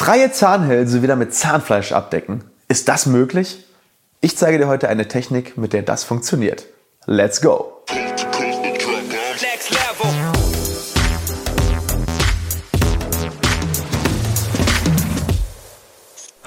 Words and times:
Freie 0.00 0.32
Zahnhälse 0.32 1.02
wieder 1.02 1.14
mit 1.14 1.34
Zahnfleisch 1.34 1.92
abdecken. 1.92 2.44
Ist 2.68 2.88
das 2.88 3.04
möglich? 3.04 3.66
Ich 4.22 4.34
zeige 4.34 4.56
dir 4.56 4.66
heute 4.66 4.88
eine 4.88 5.08
Technik, 5.08 5.58
mit 5.58 5.74
der 5.74 5.82
das 5.82 6.04
funktioniert. 6.04 6.64
Let's 7.04 7.42
go! 7.42 7.79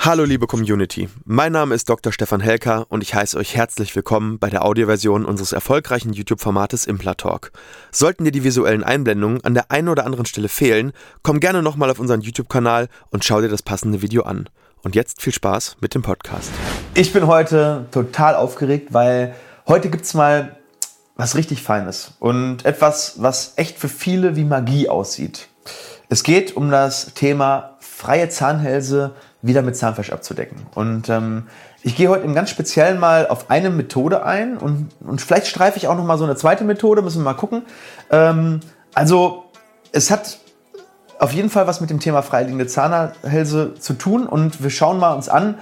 Hallo 0.05 0.25
liebe 0.25 0.47
Community, 0.47 1.07
mein 1.23 1.53
Name 1.53 1.73
ist 1.73 1.87
Dr. 1.87 2.11
Stefan 2.11 2.41
Helker 2.41 2.87
und 2.89 3.01
ich 3.03 3.15
heiße 3.15 3.37
euch 3.37 3.55
herzlich 3.55 3.95
willkommen 3.95 4.37
bei 4.37 4.49
der 4.49 4.65
Audioversion 4.65 5.23
unseres 5.23 5.53
erfolgreichen 5.53 6.11
YouTube-Formates 6.11 6.83
Implatalk. 6.83 7.53
Sollten 7.89 8.25
dir 8.25 8.33
die 8.33 8.43
visuellen 8.43 8.83
Einblendungen 8.83 9.41
an 9.45 9.53
der 9.53 9.71
einen 9.71 9.87
oder 9.87 10.05
anderen 10.05 10.25
Stelle 10.25 10.49
fehlen, 10.49 10.91
komm 11.21 11.39
gerne 11.39 11.63
nochmal 11.63 11.89
auf 11.89 11.99
unseren 11.99 12.19
YouTube-Kanal 12.19 12.89
und 13.11 13.23
schau 13.23 13.39
dir 13.39 13.47
das 13.47 13.61
passende 13.61 14.01
Video 14.01 14.23
an. 14.23 14.49
Und 14.81 14.93
jetzt 14.93 15.21
viel 15.21 15.31
Spaß 15.31 15.77
mit 15.79 15.95
dem 15.95 16.01
Podcast. 16.01 16.51
Ich 16.95 17.13
bin 17.13 17.25
heute 17.25 17.85
total 17.91 18.35
aufgeregt, 18.35 18.89
weil 18.91 19.33
heute 19.69 19.89
gibt 19.89 20.03
es 20.03 20.13
mal 20.13 20.57
was 21.15 21.37
richtig 21.37 21.63
Feines 21.63 22.15
und 22.19 22.65
etwas, 22.65 23.21
was 23.21 23.53
echt 23.55 23.79
für 23.79 23.87
viele 23.87 24.35
wie 24.35 24.43
Magie 24.43 24.89
aussieht. 24.89 25.47
Es 26.09 26.23
geht 26.23 26.57
um 26.57 26.69
das 26.71 27.13
Thema 27.13 27.77
freie 27.79 28.27
Zahnhälse 28.27 29.15
wieder 29.43 29.61
mit 29.61 29.75
Zahnfleisch 29.75 30.11
abzudecken. 30.11 30.65
Und 30.73 31.09
ähm, 31.09 31.47
ich 31.83 31.95
gehe 31.95 32.09
heute 32.09 32.23
im 32.23 32.33
ganz 32.33 32.49
Speziellen 32.49 32.97
mal 32.97 33.27
auf 33.27 33.51
eine 33.51 33.69
Methode 33.69 34.25
ein 34.25 34.57
und, 34.57 34.89
und 35.01 35.21
vielleicht 35.21 35.47
streife 35.47 35.77
ich 35.77 35.87
auch 35.87 35.95
noch 35.95 36.05
mal 36.05 36.17
so 36.17 36.23
eine 36.23 36.35
zweite 36.35 36.63
Methode, 36.63 37.01
müssen 37.01 37.19
wir 37.19 37.25
mal 37.25 37.33
gucken. 37.33 37.63
Ähm, 38.09 38.61
also 38.95 39.45
es 39.91 40.09
hat 40.09 40.39
auf 41.19 41.33
jeden 41.33 41.49
Fall 41.49 41.67
was 41.67 41.81
mit 41.81 41.89
dem 41.89 41.99
Thema 41.99 42.21
freiliegende 42.21 42.67
Zahnhälse 42.67 43.75
zu 43.75 43.93
tun 43.93 44.25
und 44.25 44.63
wir 44.63 44.69
schauen 44.69 44.97
mal 44.97 45.13
uns 45.13 45.29
an, 45.29 45.55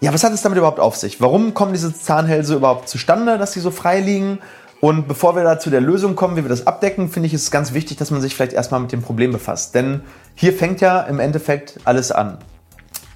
ja, 0.00 0.12
was 0.12 0.24
hat 0.24 0.32
es 0.32 0.42
damit 0.42 0.58
überhaupt 0.58 0.80
auf 0.80 0.96
sich? 0.96 1.20
Warum 1.20 1.54
kommen 1.54 1.72
diese 1.72 1.94
Zahnhälse 1.94 2.56
überhaupt 2.56 2.88
zustande, 2.88 3.38
dass 3.38 3.52
sie 3.52 3.60
so 3.60 3.70
frei 3.70 4.00
liegen? 4.00 4.40
Und 4.80 5.06
bevor 5.06 5.36
wir 5.36 5.44
da 5.44 5.60
zu 5.60 5.70
der 5.70 5.80
Lösung 5.80 6.16
kommen, 6.16 6.36
wie 6.36 6.42
wir 6.42 6.48
das 6.48 6.66
abdecken, 6.66 7.08
finde 7.08 7.28
ich 7.28 7.34
es 7.34 7.52
ganz 7.52 7.72
wichtig, 7.72 7.98
dass 7.98 8.10
man 8.10 8.20
sich 8.20 8.34
vielleicht 8.34 8.52
erstmal 8.52 8.80
mit 8.80 8.90
dem 8.90 9.00
Problem 9.00 9.30
befasst. 9.30 9.76
Denn 9.76 10.00
hier 10.34 10.52
fängt 10.52 10.80
ja 10.80 11.02
im 11.02 11.20
Endeffekt 11.20 11.78
alles 11.84 12.10
an. 12.10 12.38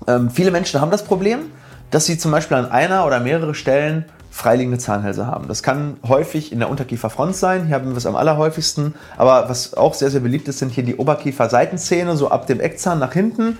Ähm, 0.06 0.30
viele 0.30 0.50
Menschen 0.50 0.80
haben 0.80 0.90
das 0.90 1.04
Problem, 1.04 1.50
dass 1.90 2.06
sie 2.06 2.18
zum 2.18 2.30
Beispiel 2.30 2.56
an 2.56 2.70
einer 2.70 3.06
oder 3.06 3.20
mehrere 3.20 3.54
Stellen 3.54 4.04
freiliegende 4.30 4.78
Zahnhälse 4.78 5.26
haben. 5.26 5.48
Das 5.48 5.62
kann 5.62 5.96
häufig 6.06 6.52
in 6.52 6.58
der 6.58 6.68
Unterkieferfront 6.68 7.34
sein, 7.34 7.66
hier 7.66 7.74
haben 7.74 7.90
wir 7.90 7.96
es 7.96 8.04
am 8.04 8.16
allerhäufigsten, 8.16 8.94
aber 9.16 9.48
was 9.48 9.72
auch 9.74 9.94
sehr, 9.94 10.10
sehr 10.10 10.20
beliebt 10.20 10.46
ist, 10.48 10.58
sind 10.58 10.72
hier 10.72 10.84
die 10.84 10.96
Oberkieferseitenzähne, 10.96 12.16
so 12.16 12.30
ab 12.30 12.46
dem 12.46 12.60
Eckzahn 12.60 12.98
nach 12.98 13.14
hinten. 13.14 13.56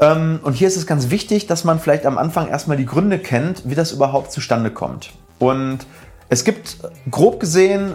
Ähm, 0.00 0.40
und 0.42 0.54
hier 0.54 0.66
ist 0.66 0.76
es 0.76 0.86
ganz 0.86 1.10
wichtig, 1.10 1.46
dass 1.46 1.62
man 1.62 1.78
vielleicht 1.78 2.06
am 2.06 2.18
Anfang 2.18 2.48
erstmal 2.48 2.76
die 2.76 2.86
Gründe 2.86 3.20
kennt, 3.20 3.68
wie 3.68 3.76
das 3.76 3.92
überhaupt 3.92 4.32
zustande 4.32 4.72
kommt. 4.72 5.12
Und 5.38 5.86
es 6.28 6.44
gibt 6.44 6.78
grob 7.10 7.38
gesehen 7.38 7.94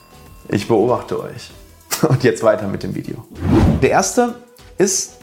ich 0.51 0.67
beobachte 0.67 1.19
euch. 1.19 1.51
Und 2.07 2.23
jetzt 2.23 2.43
weiter 2.43 2.67
mit 2.67 2.83
dem 2.83 2.95
Video. 2.95 3.25
Der 3.81 3.89
erste 3.89 4.35
ist, 4.77 5.17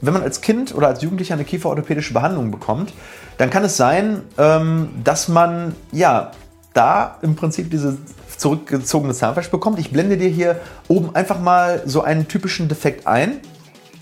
wenn 0.00 0.12
man 0.12 0.22
als 0.22 0.40
Kind 0.40 0.74
oder 0.74 0.88
als 0.88 1.02
Jugendlicher 1.02 1.34
eine 1.34 1.44
kieferorthopädische 1.44 2.12
Behandlung 2.12 2.50
bekommt, 2.50 2.92
dann 3.38 3.50
kann 3.50 3.64
es 3.64 3.76
sein, 3.76 4.22
ähm, 4.38 4.90
dass 5.04 5.28
man 5.28 5.74
ja 5.92 6.32
da 6.74 7.18
im 7.22 7.36
Prinzip 7.36 7.70
diese 7.70 7.98
zurückgezogene 8.36 9.14
Zahnfleisch 9.14 9.50
bekommt. 9.50 9.78
Ich 9.78 9.92
blende 9.92 10.16
dir 10.16 10.28
hier 10.28 10.60
oben 10.88 11.14
einfach 11.14 11.38
mal 11.38 11.82
so 11.86 12.02
einen 12.02 12.28
typischen 12.28 12.68
Defekt 12.68 13.06
ein, 13.06 13.40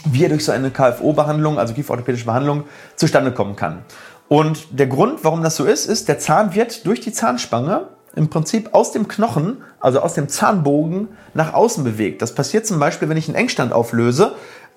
wie 0.04 0.24
er 0.24 0.30
durch 0.30 0.44
so 0.44 0.52
eine 0.52 0.70
KFO-Behandlung, 0.70 1.58
also 1.58 1.74
kieferorthopädische 1.74 2.24
Behandlung, 2.24 2.64
zustande 2.96 3.32
kommen 3.32 3.56
kann. 3.56 3.84
Und 4.28 4.68
der 4.70 4.86
Grund, 4.86 5.24
warum 5.24 5.42
das 5.42 5.56
so 5.56 5.64
ist, 5.64 5.86
ist, 5.86 6.08
der 6.08 6.18
Zahn 6.18 6.54
wird 6.54 6.86
durch 6.86 7.00
die 7.00 7.12
Zahnspange 7.12 7.88
im 8.16 8.28
Prinzip 8.28 8.74
aus 8.74 8.92
dem 8.92 9.08
Knochen, 9.08 9.58
also 9.78 10.00
aus 10.00 10.14
dem 10.14 10.28
Zahnbogen, 10.28 11.08
nach 11.34 11.54
außen 11.54 11.84
bewegt. 11.84 12.22
Das 12.22 12.34
passiert 12.34 12.66
zum 12.66 12.78
Beispiel, 12.78 13.08
wenn 13.08 13.16
ich 13.16 13.28
einen 13.28 13.36
Engstand 13.36 13.72
auflöse. 13.72 14.32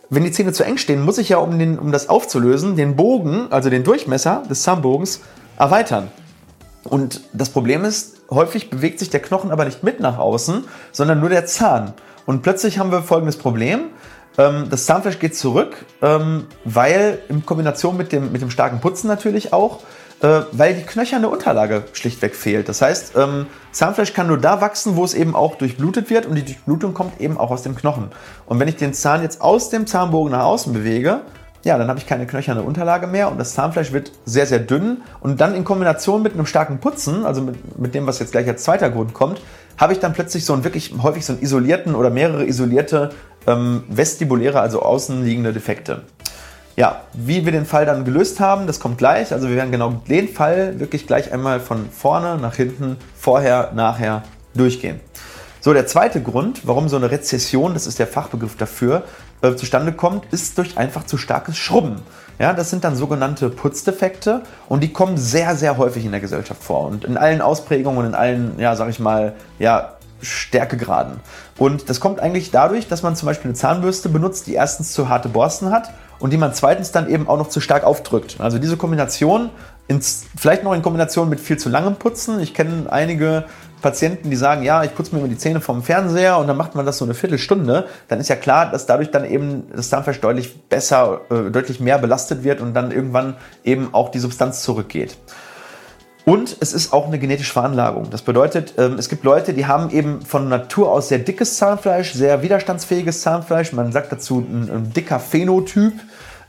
Wenn 0.10 0.24
die 0.24 0.32
Zähne 0.32 0.54
zu 0.54 0.64
eng 0.64 0.78
stehen, 0.78 1.04
muss 1.04 1.18
ich 1.18 1.30
ja, 1.30 1.38
um, 1.38 1.58
den, 1.58 1.80
um 1.80 1.92
das 1.92 2.10
aufzulösen, 2.10 2.76
den 2.76 2.96
Bogen, 2.96 3.48
also 3.52 3.70
den 3.70 3.84
Durchmesser 3.84 4.44
des 4.50 4.62
Zahnbogens, 4.64 5.22
erweitern. 5.58 6.12
Und 6.84 7.22
das 7.34 7.50
Problem 7.50 7.86
ist, 7.86 8.18
häufig 8.30 8.70
bewegt 8.70 9.00
sich 9.00 9.10
der 9.10 9.22
Knochen 9.22 9.52
aber 9.52 9.66
nicht 9.66 9.84
mit 9.84 10.00
nach 10.00 10.18
außen, 10.18 10.66
sondern 10.92 11.20
nur 11.20 11.30
der 11.30 11.46
Zahn. 11.46 11.94
Und 12.26 12.42
plötzlich 12.42 12.80
haben 12.80 12.92
wir 12.92 13.02
folgendes 13.02 13.38
Problem. 13.38 13.86
Ähm, 14.38 14.68
das 14.70 14.86
Zahnfleisch 14.86 15.20
geht 15.20 15.36
zurück, 15.36 15.86
ähm, 16.02 16.46
weil 16.66 17.20
in 17.30 17.46
Kombination 17.46 17.98
mit 17.98 18.12
dem, 18.12 18.32
mit 18.32 18.42
dem 18.42 18.50
starken 18.50 18.82
Putzen 18.82 19.08
natürlich 19.08 19.54
auch, 19.54 19.80
weil 20.24 20.74
die 20.74 20.84
knöcherne 20.84 21.30
Unterlage 21.30 21.84
schlichtweg 21.94 22.36
fehlt. 22.36 22.70
Das 22.70 22.82
heißt, 22.82 23.14
ähm, 23.18 23.48
Zahnfleisch 23.72 24.14
kann 24.14 24.28
nur 24.28 24.38
da 24.38 24.62
wachsen, 24.62 24.96
wo 24.96 25.04
es 25.04 25.14
eben 25.14 25.36
auch 25.36 25.56
durchblutet 25.56 26.10
wird 26.10 26.26
und 26.26 26.36
die 26.36 26.46
Durchblutung 26.46 26.94
kommt 26.94 27.20
eben 27.20 27.38
auch 27.38 27.52
aus 27.52 27.64
dem 27.64 27.76
Knochen. 27.76 28.10
Und 28.46 28.60
wenn 28.60 28.68
ich 28.68 28.78
den 28.78 28.94
Zahn 28.94 29.22
jetzt 29.22 29.42
aus 29.42 29.70
dem 29.70 29.86
Zahnbogen 29.86 30.32
nach 30.32 30.46
außen 30.46 30.72
bewege, 30.72 31.22
ja, 31.64 31.78
dann 31.78 31.88
habe 31.88 32.00
ich 32.00 32.08
keine 32.08 32.26
knöcherne 32.26 32.62
Unterlage 32.62 33.08
mehr 33.08 33.32
und 33.32 33.38
das 33.38 33.54
Zahnfleisch 33.54 33.94
wird 33.94 34.12
sehr, 34.26 34.46
sehr 34.46 34.60
dünn. 34.60 35.02
Und 35.22 35.40
dann 35.40 35.56
in 35.56 35.64
Kombination 35.64 36.22
mit 36.22 36.34
einem 36.34 36.46
starken 36.46 36.80
Putzen, 36.80 37.26
also 37.26 37.42
mit, 37.42 37.80
mit 37.80 37.96
dem, 37.96 38.06
was 38.06 38.20
jetzt 38.20 38.32
gleich 38.34 38.48
als 38.48 38.64
zweiter 38.64 38.90
Grund 38.90 39.14
kommt, 39.14 39.42
habe 39.78 39.94
ich 39.94 40.00
dann 40.00 40.14
plötzlich 40.14 40.46
so 40.46 40.54
einen 40.54 40.64
wirklich 40.64 40.94
häufig 41.02 41.26
so 41.26 41.34
einen 41.34 41.42
isolierten 41.42 41.96
oder 41.96 42.10
mehrere 42.10 42.46
isolierte 42.46 43.12
ähm, 43.48 43.84
vestibuläre, 43.90 44.60
also 44.60 44.82
außenliegende 44.82 45.54
Defekte. 45.54 46.02
Ja, 46.76 47.02
wie 47.14 47.46
wir 47.46 47.52
den 47.52 47.68
Fall 47.68 47.86
dann 47.86 48.04
gelöst 48.04 48.40
haben, 48.40 48.66
das 48.66 48.80
kommt 48.80 48.98
gleich. 48.98 49.32
Also 49.32 49.48
wir 49.48 49.56
werden 49.56 49.72
genau 49.72 50.02
den 50.10 50.28
Fall 50.28 50.80
wirklich 50.80 51.06
gleich 51.06 51.32
einmal 51.32 51.60
von 51.60 51.90
vorne 51.92 52.38
nach 52.38 52.56
hinten, 52.56 52.98
vorher, 53.16 53.72
nachher 53.76 54.24
durchgehen. 54.56 55.00
So, 55.62 55.72
der 55.72 55.86
zweite 55.86 56.22
Grund, 56.22 56.68
warum 56.68 56.90
so 56.90 56.96
eine 56.96 57.12
Rezession, 57.12 57.74
das 57.74 57.86
ist 57.86 58.00
der 58.00 58.08
Fachbegriff 58.08 58.58
dafür, 58.58 59.04
äh, 59.42 59.56
zustande 59.56 59.94
kommt, 59.94 60.26
ist 60.34 60.58
durch 60.58 60.78
einfach 60.78 61.06
zu 61.06 61.18
starkes 61.18 61.58
Schrubben. 61.58 62.02
Ja, 62.40 62.54
das 62.54 62.72
sind 62.72 62.84
dann 62.84 62.96
sogenannte 62.96 63.50
Putzdefekte 63.50 64.42
und 64.68 64.82
die 64.82 64.92
kommen 64.92 65.18
sehr, 65.18 65.56
sehr 65.56 65.78
häufig 65.78 66.04
in 66.04 66.12
der 66.12 66.22
Gesellschaft 66.22 66.64
vor 66.64 66.88
und 66.88 67.06
in 67.06 67.18
allen 67.18 67.42
Ausprägungen 67.42 68.00
und 68.00 68.06
in 68.08 68.16
allen, 68.16 68.60
ja, 68.60 68.76
sag 68.76 68.90
ich 68.90 69.00
mal, 69.00 69.36
ja, 69.60 69.94
Stärkegraden. 70.22 71.20
Und 71.58 71.90
das 71.90 72.00
kommt 72.00 72.20
eigentlich 72.20 72.50
dadurch, 72.50 72.88
dass 72.88 73.04
man 73.04 73.16
zum 73.16 73.28
Beispiel 73.28 73.50
eine 73.50 73.56
Zahnbürste 73.56 74.10
benutzt, 74.10 74.48
die 74.48 74.54
erstens 74.56 74.94
zu 74.94 75.10
harte 75.10 75.30
Borsten 75.30 75.70
hat 75.70 75.92
und 76.24 76.30
die 76.30 76.38
man 76.38 76.54
zweitens 76.54 76.94
dann 76.94 77.10
eben 77.10 77.28
auch 77.28 77.38
noch 77.38 77.50
zu 77.50 77.60
stark 77.60 77.84
aufdrückt. 77.84 78.38
Also 78.40 78.58
diese 78.58 78.78
Kombination, 78.78 79.50
ins, 79.90 80.24
vielleicht 80.38 80.64
noch 80.64 80.72
in 80.72 80.82
Kombination 80.82 81.28
mit 81.28 81.42
viel 81.42 81.58
zu 81.58 81.68
langem 81.68 81.98
Putzen. 81.98 82.40
Ich 82.40 82.54
kenne 82.54 82.90
einige 82.90 83.44
Patienten, 83.82 84.30
die 84.30 84.38
sagen, 84.38 84.64
ja, 84.64 84.86
ich 84.86 84.96
putze 84.96 85.14
mir 85.14 85.20
immer 85.20 85.28
die 85.28 85.38
Zähne 85.38 85.60
vom 85.60 85.84
Fernseher 85.84 86.38
und 86.38 86.48
dann 86.48 86.56
macht 86.56 86.76
man 86.76 86.86
das 86.86 86.98
so 86.98 87.04
eine 87.04 87.14
Viertelstunde, 87.14 87.88
dann 88.08 88.22
ist 88.22 88.30
ja 88.30 88.38
klar, 88.38 88.72
dass 88.72 88.86
dadurch 88.86 89.12
dann 89.12 89.26
eben 89.26 89.68
das 89.76 89.90
Zahnfleisch 89.90 90.22
deutlich 90.22 90.62
besser, 90.70 91.20
äh, 91.30 91.52
deutlich 91.52 91.82
mehr 91.82 91.98
belastet 91.98 92.46
wird 92.46 92.62
und 92.62 92.74
dann 92.74 92.92
irgendwann 92.92 93.36
eben 93.66 93.94
auch 93.94 94.08
die 94.08 94.20
Substanz 94.20 94.64
zurückgeht. 94.64 95.18
Und 96.26 96.56
es 96.62 96.72
ist 96.72 96.94
auch 96.94 97.08
eine 97.08 97.20
genetische 97.20 97.52
Veranlagung. 97.52 98.10
Das 98.10 98.22
bedeutet, 98.22 98.76
ähm, 98.78 98.94
es 98.98 99.10
gibt 99.10 99.26
Leute, 99.26 99.54
die 99.54 99.66
haben 99.66 99.90
eben 99.90 100.22
von 100.22 100.48
Natur 100.48 100.92
aus 100.92 101.10
sehr 101.10 101.20
dickes 101.20 101.58
Zahnfleisch, 101.58 102.14
sehr 102.14 102.42
widerstandsfähiges 102.42 103.22
Zahnfleisch. 103.22 103.74
Man 103.74 103.92
sagt 103.92 104.12
dazu 104.12 104.40
ein, 104.40 104.70
ein 104.72 104.94
dicker 104.94 105.20
Phänotyp. 105.20 105.94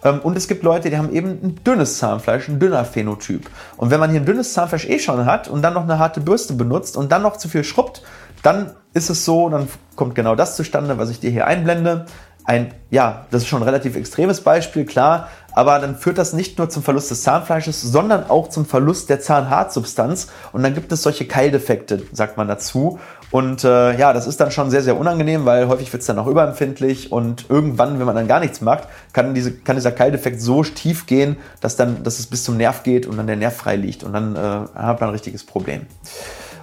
Ähm, 0.04 0.20
und 0.20 0.36
es 0.36 0.46
gibt 0.46 0.62
Leute, 0.62 0.90
die 0.90 0.96
haben 0.96 1.12
eben 1.12 1.30
ein 1.42 1.60
dünnes 1.64 1.98
Zahnfleisch, 1.98 2.48
ein 2.48 2.60
dünner 2.60 2.84
Phänotyp. 2.84 3.50
Und 3.76 3.90
wenn 3.90 3.98
man 3.98 4.10
hier 4.10 4.20
ein 4.20 4.26
dünnes 4.26 4.52
Zahnfleisch 4.52 4.88
eh 4.88 5.00
schon 5.00 5.26
hat 5.26 5.48
und 5.48 5.62
dann 5.62 5.74
noch 5.74 5.82
eine 5.82 5.98
harte 5.98 6.20
Bürste 6.20 6.54
benutzt 6.54 6.96
und 6.96 7.10
dann 7.10 7.22
noch 7.22 7.36
zu 7.36 7.48
viel 7.48 7.64
schrubbt, 7.64 8.02
dann 8.44 8.72
ist 8.92 9.10
es 9.10 9.24
so, 9.24 9.48
dann 9.48 9.68
kommt 9.96 10.14
genau 10.14 10.36
das 10.36 10.54
zustande, 10.54 10.98
was 10.98 11.10
ich 11.10 11.18
dir 11.18 11.30
hier 11.30 11.46
einblende. 11.46 12.06
Ein, 12.44 12.74
ja, 12.90 13.26
das 13.30 13.42
ist 13.42 13.48
schon 13.48 13.62
ein 13.62 13.64
relativ 13.64 13.96
extremes 13.96 14.42
Beispiel, 14.42 14.84
klar, 14.84 15.28
aber 15.52 15.78
dann 15.78 15.96
führt 15.96 16.18
das 16.18 16.32
nicht 16.32 16.58
nur 16.58 16.68
zum 16.68 16.82
Verlust 16.82 17.10
des 17.10 17.22
Zahnfleisches, 17.22 17.80
sondern 17.80 18.28
auch 18.28 18.48
zum 18.48 18.66
Verlust 18.66 19.08
der 19.08 19.20
Zahnhartsubstanz 19.20 20.28
und 20.52 20.62
dann 20.62 20.74
gibt 20.74 20.92
es 20.92 21.02
solche 21.02 21.26
Keildefekte, 21.26 22.02
sagt 22.12 22.36
man 22.36 22.48
dazu. 22.48 22.98
Und 23.30 23.64
äh, 23.64 23.98
ja, 23.98 24.12
das 24.12 24.28
ist 24.28 24.40
dann 24.40 24.52
schon 24.52 24.70
sehr, 24.70 24.82
sehr 24.82 24.96
unangenehm, 24.96 25.44
weil 25.44 25.66
häufig 25.66 25.92
wird 25.92 26.02
es 26.02 26.06
dann 26.06 26.18
auch 26.18 26.28
überempfindlich 26.28 27.10
und 27.10 27.46
irgendwann, 27.48 27.98
wenn 27.98 28.06
man 28.06 28.14
dann 28.14 28.28
gar 28.28 28.38
nichts 28.38 28.60
macht, 28.60 28.86
kann, 29.12 29.34
diese, 29.34 29.52
kann 29.52 29.74
dieser 29.74 29.90
Keildefekt 29.90 30.40
so 30.40 30.62
tief 30.62 31.06
gehen, 31.06 31.36
dass, 31.60 31.74
dann, 31.74 32.04
dass 32.04 32.20
es 32.20 32.26
bis 32.26 32.44
zum 32.44 32.56
Nerv 32.56 32.84
geht 32.84 33.06
und 33.06 33.16
dann 33.16 33.26
der 33.26 33.36
Nerv 33.36 33.56
frei 33.56 33.76
liegt 33.76 34.04
und 34.04 34.12
dann 34.12 34.36
äh, 34.36 34.38
hat 34.38 35.00
man 35.00 35.08
ein 35.08 35.14
richtiges 35.14 35.42
Problem. 35.44 35.86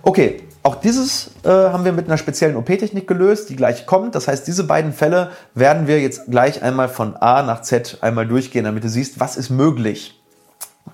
Okay, 0.04 0.42
auch 0.64 0.76
dieses 0.76 1.32
äh, 1.44 1.50
haben 1.50 1.86
wir 1.86 1.92
mit 1.92 2.06
einer 2.06 2.18
speziellen 2.18 2.56
OP-Technik 2.56 3.08
gelöst, 3.08 3.50
die 3.50 3.56
gleich 3.56 3.86
kommt. 3.86 4.16
Das 4.16 4.28
heißt, 4.28 4.46
diese 4.48 4.64
beiden 4.64 4.94
Fälle 4.94 5.32
werden 5.56 5.88
wir 5.88 6.00
jetzt 6.00 6.30
gleich 6.30 6.62
einmal 6.62 6.90
von 6.90 7.16
A 7.16 7.42
nach 7.44 7.62
Z 7.62 7.98
einmal 8.02 8.28
durchgehen, 8.28 8.66
damit 8.66 8.84
du 8.84 8.90
siehst, 8.90 9.20
was 9.20 9.38
ist 9.38 9.50
möglich. 9.50 10.22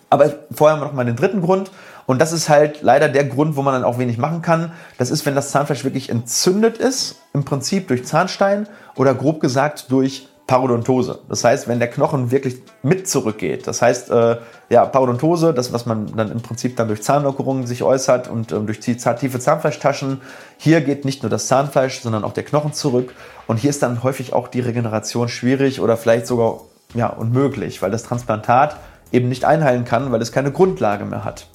Aber 0.10 0.34
vorher 0.52 0.76
haben 0.76 0.82
wir 0.82 0.88
noch 0.88 0.94
mal 0.94 1.06
den 1.06 1.16
dritten 1.16 1.42
Grund. 1.42 1.72
Und 2.06 2.20
das 2.20 2.32
ist 2.32 2.48
halt 2.48 2.82
leider 2.82 3.10
der 3.10 3.26
Grund, 3.26 3.58
wo 3.58 3.62
man 3.62 3.74
dann 3.74 3.84
auch 3.84 4.00
wenig 4.00 4.18
machen 4.18 4.42
kann. 4.42 4.72
Das 4.98 5.12
ist, 5.12 5.26
wenn 5.26 5.36
das 5.36 5.52
Zahnfleisch 5.52 5.84
wirklich 5.84 6.10
entzündet 6.10 6.78
ist, 6.78 7.18
im 7.34 7.44
Prinzip 7.44 7.90
durch 7.90 8.06
Zahnstein 8.06 8.68
oder 8.96 9.14
grob 9.14 9.42
gesagt 9.42 9.92
durch 9.92 10.30
Parodontose. 10.48 11.20
Das 11.28 11.44
heißt, 11.44 11.68
wenn 11.68 11.80
der 11.80 11.90
Knochen 11.90 12.32
wirklich 12.32 12.62
mit 12.82 13.08
zurückgeht. 13.08 13.68
Das 13.68 13.82
heißt, 13.82 14.10
äh, 14.10 14.38
ja, 14.70 14.86
Parodontose, 14.86 15.54
das, 15.54 15.74
was 15.74 15.86
man 15.86 16.16
dann 16.16 16.32
im 16.32 16.42
Prinzip 16.42 16.78
dann 16.78 16.88
durch 16.88 17.04
Zahnlockerungen 17.04 17.68
sich 17.68 17.84
äußert 17.84 18.30
und 18.30 18.54
ähm, 18.54 18.66
durch 18.66 18.80
die 18.80 18.96
tiefe 18.96 19.40
Zahnfleischtaschen. 19.40 20.22
Hier 20.58 20.80
geht 20.80 21.04
nicht 21.04 21.22
nur 21.22 21.30
das 21.30 21.48
Zahnfleisch, 21.48 22.00
sondern 22.00 22.24
auch 22.24 22.32
der 22.32 22.46
Knochen 22.46 22.72
zurück. 22.72 23.14
Und 23.46 23.58
hier 23.58 23.70
ist 23.70 23.84
dann 23.84 24.04
häufig 24.04 24.32
auch 24.32 24.48
die 24.48 24.62
Regeneration 24.62 25.28
schwierig 25.28 25.82
oder 25.82 25.98
vielleicht 25.98 26.28
sogar 26.28 26.62
ja, 26.94 27.08
unmöglich, 27.08 27.82
weil 27.82 27.92
das 27.92 28.04
Transplantat 28.04 28.78
eben 29.12 29.28
nicht 29.28 29.44
einheilen 29.44 29.84
kann, 29.84 30.12
weil 30.14 30.22
es 30.22 30.32
keine 30.32 30.54
Grundlage 30.54 31.04
mehr 31.04 31.26
hat. 31.26 31.48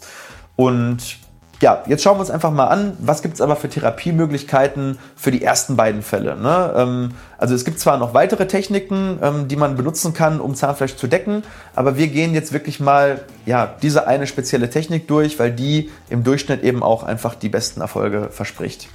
Und 0.57 1.19
ja, 1.63 1.85
jetzt 1.87 2.03
schauen 2.03 2.17
wir 2.17 2.21
uns 2.21 2.31
einfach 2.31 2.51
mal 2.51 2.67
an, 2.67 2.97
was 2.99 3.23
gibt 3.23 3.35
es 3.35 3.41
aber 3.41 3.55
für 3.55 3.69
Therapiemöglichkeiten 3.69 4.99
für 5.15 5.31
die 5.31 5.45
ersten 5.45 5.77
beiden 5.77 6.03
Fälle. 6.03 6.37
Ne? 6.37 6.75
Ähm, 6.77 7.15
also 7.39 7.55
es 7.55 7.65
gibt 7.65 7.79
zwar 7.79 7.99
noch 7.99 8.15
weitere 8.15 8.49
Techniken, 8.49 9.21
ähm, 9.23 9.47
die 9.47 9.55
man 9.55 9.77
benutzen 9.77 10.13
kann, 10.13 10.41
um 10.41 10.57
Zahnfleisch 10.57 10.97
zu 10.97 11.07
decken, 11.07 11.45
aber 11.77 11.97
wir 11.97 12.09
gehen 12.09 12.35
jetzt 12.35 12.53
wirklich 12.53 12.81
mal 12.81 13.21
ja, 13.47 13.77
diese 13.81 14.09
eine 14.09 14.27
spezielle 14.27 14.71
Technik 14.71 15.07
durch, 15.07 15.39
weil 15.39 15.53
die 15.53 15.91
im 16.11 16.25
Durchschnitt 16.25 16.65
eben 16.65 16.83
auch 16.83 17.05
einfach 17.05 17.37
die 17.37 17.49
besten 17.49 17.81
Erfolge 17.81 18.31
verspricht. 18.33 18.89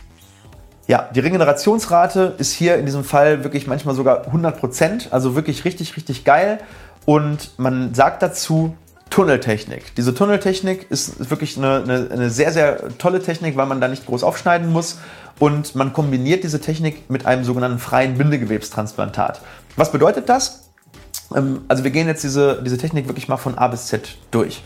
Ja, 0.87 1.09
die 1.15 1.21
Regenerationsrate 1.21 2.35
ist 2.37 2.51
hier 2.51 2.75
in 2.75 2.85
diesem 2.85 3.05
Fall 3.05 3.45
wirklich 3.45 3.67
manchmal 3.67 3.95
sogar 3.95 4.25
100 4.25 4.59
Prozent, 4.59 5.07
also 5.11 5.35
wirklich 5.35 5.63
richtig, 5.63 5.95
richtig 5.95 6.25
geil. 6.25 6.59
Und 7.05 7.57
man 7.57 7.93
sagt 7.93 8.21
dazu, 8.21 8.75
Tunneltechnik. 9.17 9.95
Diese 9.95 10.13
Tunneltechnik 10.13 10.91
ist 10.91 11.31
wirklich 11.31 11.57
eine, 11.57 11.81
eine, 11.81 12.07
eine, 12.11 12.29
sehr, 12.29 12.53
sehr 12.53 12.95
tolle 12.99 13.19
Technik, 13.19 13.57
weil 13.57 13.65
man 13.65 13.81
da 13.81 13.87
nicht 13.87 14.05
groß 14.05 14.21
aufschneiden 14.21 14.71
muss. 14.71 14.99
Und 15.39 15.73
man 15.73 15.91
kombiniert 15.91 16.43
diese 16.43 16.61
Technik 16.61 17.09
mit 17.09 17.25
einem 17.25 17.43
sogenannten 17.43 17.79
freien 17.79 18.19
Bindegewebstransplantat. 18.19 19.41
Was 19.75 19.91
bedeutet 19.91 20.29
das? 20.29 20.69
Ähm, 21.35 21.61
also 21.67 21.83
wir 21.83 21.89
gehen 21.89 22.05
jetzt 22.05 22.23
diese, 22.23 22.61
diese 22.61 22.77
Technik 22.77 23.07
wirklich 23.07 23.27
mal 23.27 23.37
von 23.37 23.57
A 23.57 23.67
bis 23.69 23.87
Z 23.87 24.07
durch. 24.29 24.61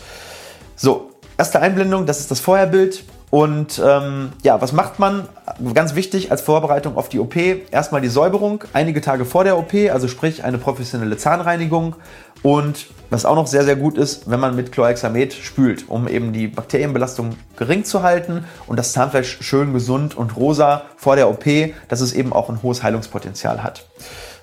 So, 0.76 1.12
erste 1.38 1.62
Einblendung, 1.62 2.06
das 2.06 2.20
ist 2.20 2.30
das 2.30 2.42
Vorherbild. 2.42 3.06
Und 3.32 3.82
ähm, 3.84 4.34
ja, 4.44 4.62
was 4.62 4.74
macht 4.74 5.00
man? 5.00 5.28
Ganz 5.74 5.96
wichtig 5.96 6.32
als 6.32 6.42
Vorbereitung 6.42 6.98
auf 6.98 7.08
die 7.08 7.20
OP, 7.20 7.36
erstmal 7.72 8.02
die 8.02 8.10
Säuberung, 8.10 8.66
einige 8.74 9.00
Tage 9.00 9.24
vor 9.24 9.46
der 9.46 9.58
OP, 9.58 9.74
also 9.92 10.10
sprich 10.10 10.44
eine 10.44 10.58
professionelle 10.58 11.16
Zahnreinigung. 11.16 11.96
Und 12.44 12.88
was 13.10 13.26
auch 13.26 13.36
noch 13.36 13.48
sehr, 13.48 13.64
sehr 13.64 13.78
gut 13.78 13.98
ist, 13.98 14.30
wenn 14.30 14.40
man 14.40 14.56
mit 14.56 14.74
Chlorhexamet 14.74 15.34
spült, 15.34 15.88
um 15.88 16.10
eben 16.10 16.34
die 16.34 16.48
Bakterienbelastung 16.48 17.36
gering 17.56 17.86
zu 17.86 18.04
halten 18.04 18.44
und 18.68 18.78
das 18.78 18.92
Zahnfleisch 18.92 19.38
schön 19.42 19.72
gesund 19.74 20.18
und 20.18 20.36
rosa 20.36 20.84
vor 20.98 21.16
der 21.16 21.30
OP, 21.30 21.46
dass 21.88 22.02
es 22.02 22.12
eben 22.12 22.34
auch 22.34 22.50
ein 22.50 22.62
hohes 22.62 22.84
Heilungspotenzial 22.84 23.64
hat. 23.64 23.86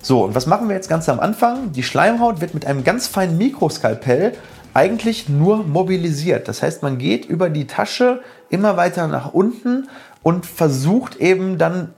So, 0.01 0.23
und 0.23 0.33
was 0.33 0.45
machen 0.45 0.69
wir 0.69 0.75
jetzt 0.75 0.89
ganz 0.89 1.09
am 1.09 1.19
Anfang? 1.19 1.73
Die 1.73 1.83
Schleimhaut 1.83 2.41
wird 2.41 2.53
mit 2.53 2.65
einem 2.65 2.83
ganz 2.85 3.07
feinen 3.07 3.37
Mikroskalpell 3.37 4.33
eigentlich 4.73 5.29
nur 5.29 5.63
mobilisiert. 5.63 6.47
Das 6.47 6.61
heißt, 6.61 6.83
man 6.83 6.97
geht 6.97 7.25
über 7.25 7.49
die 7.49 7.67
Tasche 7.67 8.21
immer 8.49 8.77
weiter 8.77 9.07
nach 9.07 9.33
unten 9.33 9.87
und 10.23 10.45
versucht 10.45 11.17
eben 11.17 11.57
dann 11.57 11.93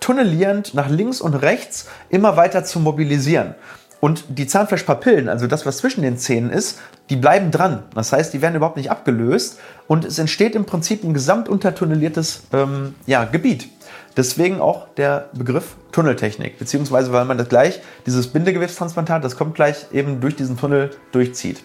tunnelierend 0.00 0.74
nach 0.74 0.88
links 0.88 1.20
und 1.20 1.34
rechts 1.34 1.88
immer 2.08 2.36
weiter 2.36 2.64
zu 2.64 2.80
mobilisieren. 2.80 3.54
Und 4.00 4.24
die 4.30 4.46
Zahnfleischpapillen, 4.46 5.28
also 5.28 5.46
das, 5.46 5.66
was 5.66 5.76
zwischen 5.76 6.00
den 6.00 6.16
Zähnen 6.16 6.50
ist, 6.50 6.78
die 7.10 7.16
bleiben 7.16 7.50
dran. 7.50 7.82
Das 7.94 8.12
heißt, 8.12 8.32
die 8.32 8.40
werden 8.40 8.54
überhaupt 8.54 8.78
nicht 8.78 8.90
abgelöst 8.90 9.58
und 9.88 10.06
es 10.06 10.18
entsteht 10.18 10.54
im 10.54 10.64
Prinzip 10.64 11.04
ein 11.04 11.12
gesamtuntertunneliertes 11.12 12.44
ähm, 12.54 12.94
ja, 13.06 13.24
Gebiet. 13.24 13.68
Deswegen 14.16 14.60
auch 14.60 14.88
der 14.94 15.28
Begriff 15.34 15.76
Tunneltechnik, 15.92 16.58
beziehungsweise 16.58 17.12
weil 17.12 17.26
man 17.26 17.36
das 17.36 17.48
gleich, 17.48 17.80
dieses 18.06 18.28
Bindegewebstransplantat, 18.28 19.22
das 19.22 19.36
kommt 19.36 19.54
gleich 19.54 19.86
eben 19.92 20.20
durch 20.20 20.34
diesen 20.34 20.56
Tunnel 20.56 20.90
durchzieht. 21.12 21.62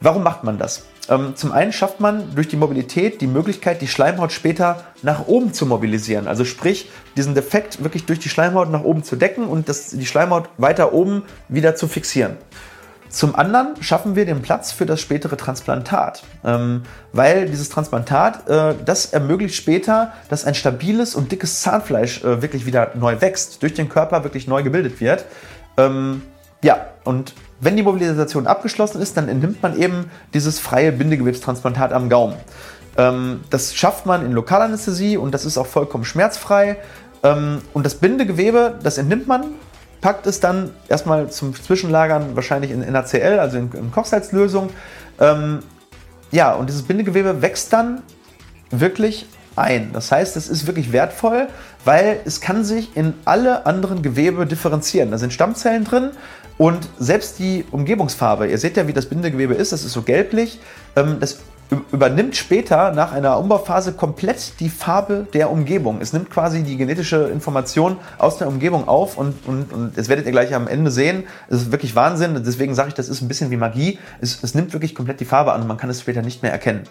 Warum 0.00 0.22
macht 0.22 0.44
man 0.44 0.58
das? 0.58 0.84
Ähm, 1.08 1.34
zum 1.34 1.52
einen 1.52 1.72
schafft 1.72 2.00
man 2.00 2.34
durch 2.34 2.48
die 2.48 2.56
Mobilität 2.56 3.20
die 3.20 3.26
Möglichkeit, 3.26 3.80
die 3.80 3.88
Schleimhaut 3.88 4.30
später 4.30 4.84
nach 5.02 5.26
oben 5.26 5.52
zu 5.52 5.66
mobilisieren. 5.66 6.28
Also 6.28 6.44
sprich, 6.44 6.90
diesen 7.16 7.34
Defekt 7.34 7.82
wirklich 7.82 8.04
durch 8.04 8.18
die 8.18 8.28
Schleimhaut 8.28 8.70
nach 8.70 8.84
oben 8.84 9.02
zu 9.02 9.16
decken 9.16 9.46
und 9.46 9.68
das, 9.68 9.88
die 9.88 10.06
Schleimhaut 10.06 10.48
weiter 10.58 10.92
oben 10.92 11.24
wieder 11.48 11.74
zu 11.74 11.88
fixieren. 11.88 12.36
Zum 13.08 13.34
anderen 13.34 13.82
schaffen 13.82 14.16
wir 14.16 14.26
den 14.26 14.42
Platz 14.42 14.70
für 14.70 14.84
das 14.84 15.00
spätere 15.00 15.36
Transplantat, 15.36 16.22
ähm, 16.44 16.82
weil 17.12 17.48
dieses 17.48 17.70
Transplantat, 17.70 18.48
äh, 18.48 18.74
das 18.84 19.06
ermöglicht 19.06 19.54
später, 19.54 20.12
dass 20.28 20.44
ein 20.44 20.54
stabiles 20.54 21.14
und 21.14 21.32
dickes 21.32 21.62
Zahnfleisch 21.62 22.22
äh, 22.22 22.42
wirklich 22.42 22.66
wieder 22.66 22.92
neu 22.94 23.18
wächst, 23.20 23.62
durch 23.62 23.72
den 23.72 23.88
Körper 23.88 24.24
wirklich 24.24 24.46
neu 24.46 24.62
gebildet 24.62 25.00
wird. 25.00 25.24
Ähm, 25.78 26.22
ja, 26.62 26.86
und 27.04 27.34
wenn 27.60 27.76
die 27.76 27.82
Mobilisation 27.82 28.46
abgeschlossen 28.46 29.00
ist, 29.00 29.16
dann 29.16 29.28
entnimmt 29.28 29.62
man 29.62 29.78
eben 29.78 30.10
dieses 30.34 30.58
freie 30.58 30.92
Bindegewebstransplantat 30.92 31.92
am 31.92 32.08
Gaumen. 32.08 32.36
Ähm, 32.96 33.40
das 33.50 33.74
schafft 33.74 34.06
man 34.06 34.24
in 34.24 34.32
Lokalanästhesie 34.32 35.16
und 35.16 35.32
das 35.32 35.44
ist 35.44 35.58
auch 35.58 35.66
vollkommen 35.66 36.04
schmerzfrei. 36.04 36.76
Ähm, 37.22 37.58
und 37.74 37.86
das 37.86 37.96
Bindegewebe, 37.96 38.78
das 38.82 38.98
entnimmt 38.98 39.26
man, 39.26 39.54
packt 40.00 40.26
es 40.26 40.40
dann 40.40 40.72
erstmal 40.88 41.30
zum 41.30 41.54
Zwischenlagern 41.54 42.36
wahrscheinlich 42.36 42.70
in 42.70 42.80
NaCl, 42.80 43.38
also 43.38 43.58
in, 43.58 43.70
in 43.72 43.90
Kochsalzlösung. 43.90 44.70
Ähm, 45.20 45.60
ja, 46.30 46.54
und 46.54 46.68
dieses 46.68 46.82
Bindegewebe 46.82 47.42
wächst 47.42 47.72
dann 47.72 48.02
wirklich 48.70 49.26
ein. 49.58 49.92
Das 49.92 50.12
heißt, 50.12 50.36
es 50.36 50.48
ist 50.48 50.66
wirklich 50.66 50.92
wertvoll, 50.92 51.48
weil 51.84 52.20
es 52.24 52.40
kann 52.40 52.64
sich 52.64 52.96
in 52.96 53.14
alle 53.24 53.66
anderen 53.66 54.02
Gewebe 54.02 54.46
differenzieren. 54.46 55.10
Da 55.10 55.18
sind 55.18 55.32
Stammzellen 55.32 55.84
drin, 55.84 56.10
und 56.58 56.88
selbst 56.98 57.38
die 57.38 57.64
Umgebungsfarbe, 57.70 58.48
ihr 58.48 58.58
seht 58.58 58.76
ja, 58.76 58.88
wie 58.88 58.92
das 58.92 59.06
Bindegewebe 59.06 59.54
ist, 59.54 59.70
das 59.70 59.84
ist 59.84 59.92
so 59.92 60.02
gelblich, 60.02 60.58
ähm, 60.96 61.18
das 61.20 61.38
übernimmt 61.92 62.34
später 62.34 62.92
nach 62.92 63.12
einer 63.12 63.38
Umbauphase 63.38 63.92
komplett 63.92 64.58
die 64.60 64.70
Farbe 64.70 65.26
der 65.34 65.50
Umgebung. 65.50 66.00
Es 66.00 66.12
nimmt 66.12 66.30
quasi 66.30 66.62
die 66.62 66.76
genetische 66.78 67.28
Information 67.28 67.98
aus 68.16 68.38
der 68.38 68.48
Umgebung 68.48 68.88
auf 68.88 69.18
und, 69.18 69.34
und, 69.46 69.72
und 69.72 69.98
das 69.98 70.08
werdet 70.08 70.24
ihr 70.24 70.32
gleich 70.32 70.54
am 70.54 70.66
Ende 70.66 70.90
sehen. 70.90 71.24
Es 71.48 71.62
ist 71.62 71.72
wirklich 71.72 71.94
Wahnsinn. 71.94 72.42
Deswegen 72.44 72.74
sage 72.74 72.88
ich, 72.88 72.94
das 72.94 73.08
ist 73.08 73.20
ein 73.20 73.28
bisschen 73.28 73.50
wie 73.50 73.58
Magie. 73.58 73.98
Es, 74.20 74.42
es 74.42 74.54
nimmt 74.54 74.72
wirklich 74.72 74.94
komplett 74.94 75.20
die 75.20 75.26
Farbe 75.26 75.52
an 75.52 75.60
und 75.60 75.68
man 75.68 75.76
kann 75.76 75.90
es 75.90 76.00
später 76.00 76.22
nicht 76.22 76.42
mehr 76.42 76.52
erkennen. 76.52 76.84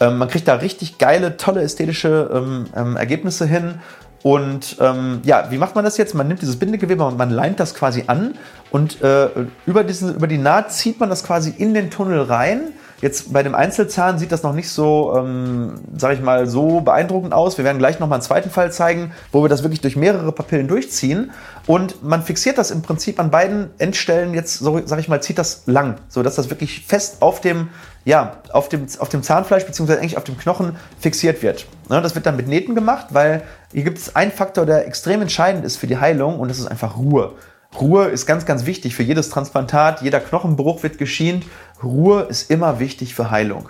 Ähm, 0.00 0.18
man 0.18 0.28
kriegt 0.28 0.46
da 0.46 0.54
richtig 0.54 0.98
geile, 0.98 1.38
tolle 1.38 1.62
ästhetische 1.62 2.30
ähm, 2.32 2.66
ähm 2.76 2.96
Ergebnisse 2.96 3.46
hin. 3.46 3.76
Und 4.22 4.76
ähm, 4.80 5.20
ja, 5.24 5.50
wie 5.50 5.56
macht 5.56 5.74
man 5.74 5.84
das 5.84 5.96
jetzt? 5.96 6.14
Man 6.14 6.28
nimmt 6.28 6.42
dieses 6.42 6.58
Bindegewebe 6.58 7.04
und 7.04 7.16
man 7.16 7.30
leimt 7.30 7.58
das 7.58 7.74
quasi 7.74 8.04
an 8.06 8.34
und 8.70 9.00
äh, 9.00 9.28
über, 9.64 9.82
diesen, 9.82 10.14
über 10.14 10.26
die 10.26 10.36
Naht 10.36 10.72
zieht 10.72 11.00
man 11.00 11.08
das 11.08 11.24
quasi 11.24 11.54
in 11.56 11.72
den 11.72 11.90
Tunnel 11.90 12.20
rein. 12.20 12.74
Jetzt 13.00 13.32
bei 13.32 13.42
dem 13.42 13.54
Einzelzahn 13.54 14.18
sieht 14.18 14.30
das 14.30 14.42
noch 14.42 14.52
nicht 14.52 14.68
so, 14.68 15.14
ähm, 15.16 15.80
sage 15.96 16.14
ich 16.14 16.20
mal, 16.20 16.46
so 16.46 16.80
beeindruckend 16.80 17.32
aus. 17.32 17.56
Wir 17.56 17.64
werden 17.64 17.78
gleich 17.78 17.98
nochmal 17.98 18.16
einen 18.16 18.22
zweiten 18.22 18.50
Fall 18.50 18.72
zeigen, 18.72 19.12
wo 19.32 19.42
wir 19.42 19.48
das 19.48 19.62
wirklich 19.62 19.80
durch 19.80 19.96
mehrere 19.96 20.32
Papillen 20.32 20.68
durchziehen. 20.68 21.30
Und 21.66 22.02
man 22.02 22.22
fixiert 22.22 22.58
das 22.58 22.70
im 22.70 22.82
Prinzip 22.82 23.18
an 23.18 23.30
beiden 23.30 23.70
Endstellen 23.78 24.34
jetzt, 24.34 24.58
so 24.58 24.84
sage 24.86 25.00
ich 25.00 25.08
mal, 25.08 25.22
zieht 25.22 25.38
das 25.38 25.62
lang, 25.66 25.96
sodass 26.08 26.34
das 26.34 26.50
wirklich 26.50 26.84
fest 26.86 27.18
auf 27.20 27.40
dem, 27.40 27.68
ja, 28.04 28.38
auf 28.52 28.68
dem, 28.68 28.86
auf 28.98 29.08
dem 29.08 29.22
Zahnfleisch 29.22 29.64
bzw. 29.64 29.94
eigentlich 29.94 30.18
auf 30.18 30.24
dem 30.24 30.36
Knochen 30.36 30.76
fixiert 30.98 31.42
wird. 31.42 31.66
Ne, 31.88 32.02
das 32.02 32.14
wird 32.14 32.26
dann 32.26 32.36
mit 32.36 32.48
Nähten 32.48 32.74
gemacht, 32.74 33.06
weil 33.10 33.42
hier 33.72 33.84
gibt 33.84 33.98
es 33.98 34.14
einen 34.14 34.32
Faktor, 34.32 34.66
der 34.66 34.86
extrem 34.86 35.22
entscheidend 35.22 35.64
ist 35.64 35.76
für 35.76 35.86
die 35.86 35.98
Heilung 35.98 36.38
und 36.38 36.48
das 36.48 36.58
ist 36.58 36.66
einfach 36.66 36.96
Ruhe. 36.98 37.32
Ruhe 37.78 38.06
ist 38.06 38.26
ganz, 38.26 38.46
ganz 38.46 38.66
wichtig 38.66 38.94
für 38.94 39.02
jedes 39.02 39.30
Transplantat. 39.30 40.02
Jeder 40.02 40.20
Knochenbruch 40.20 40.82
wird 40.82 40.98
geschient. 40.98 41.46
Ruhe 41.82 42.22
ist 42.22 42.50
immer 42.50 42.80
wichtig 42.80 43.14
für 43.14 43.30
Heilung. 43.30 43.68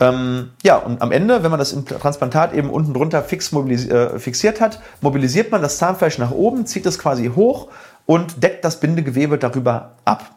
Ähm, 0.00 0.50
ja, 0.62 0.76
und 0.76 1.00
am 1.00 1.12
Ende, 1.12 1.42
wenn 1.42 1.50
man 1.50 1.58
das 1.58 1.72
im 1.72 1.86
Transplantat 1.86 2.52
eben 2.52 2.68
unten 2.68 2.92
drunter 2.92 3.22
fix 3.22 3.52
äh, 3.52 4.18
fixiert 4.18 4.60
hat, 4.60 4.80
mobilisiert 5.00 5.52
man 5.52 5.62
das 5.62 5.78
Zahnfleisch 5.78 6.18
nach 6.18 6.32
oben, 6.32 6.66
zieht 6.66 6.84
es 6.86 6.98
quasi 6.98 7.30
hoch 7.34 7.68
und 8.06 8.42
deckt 8.42 8.64
das 8.64 8.80
Bindegewebe 8.80 9.38
darüber 9.38 9.92
ab. 10.04 10.34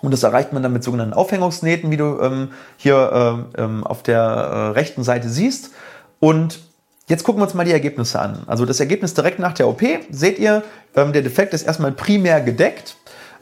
Und 0.00 0.12
das 0.12 0.22
erreicht 0.22 0.52
man 0.52 0.62
dann 0.62 0.72
mit 0.72 0.84
sogenannten 0.84 1.12
Aufhängungsnähten, 1.12 1.90
wie 1.90 1.96
du 1.96 2.20
ähm, 2.20 2.52
hier 2.76 3.46
ähm, 3.56 3.84
auf 3.84 4.02
der 4.02 4.20
äh, 4.20 4.68
rechten 4.70 5.02
Seite 5.02 5.28
siehst. 5.28 5.72
Und 6.20 6.60
jetzt 7.08 7.24
gucken 7.24 7.40
wir 7.40 7.44
uns 7.44 7.54
mal 7.54 7.64
die 7.64 7.72
Ergebnisse 7.72 8.20
an. 8.20 8.42
Also 8.46 8.64
das 8.64 8.80
Ergebnis 8.80 9.14
direkt 9.14 9.38
nach 9.38 9.54
der 9.54 9.68
OP, 9.68 9.82
seht 10.10 10.38
ihr, 10.38 10.62
ähm, 10.94 11.12
der 11.12 11.22
Defekt 11.22 11.54
ist 11.54 11.62
erstmal 11.62 11.92
primär 11.92 12.40
gedeckt. 12.40 12.96